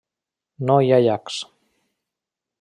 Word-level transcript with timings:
No 0.69 0.77
hi 0.85 0.89
ha 0.95 0.99
llacs. 1.09 1.39